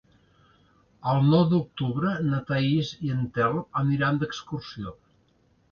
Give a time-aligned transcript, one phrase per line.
[1.11, 4.99] El nou d'octubre na Thaís i en Telm aniran d'excursió.